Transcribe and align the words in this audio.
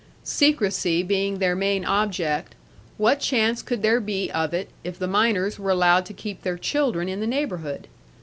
Secrecy 0.23 1.03
being 1.03 1.37
their 1.37 1.55
main 1.55 1.85
object, 1.85 2.55
what 2.97 3.19
chance 3.19 3.61
could 3.61 3.83
there 3.83 3.99
be 3.99 4.31
of 4.31 4.51
it, 4.51 4.69
if 4.83 4.97
the 4.97 5.07
miners 5.07 5.59
were 5.59 5.69
allowed 5.69 6.07
to 6.07 6.11
keep 6.13 6.41
their 6.41 6.57
children 6.57 7.07
in 7.07 7.19
the 7.19 7.27
neighbourhood? 7.27 7.87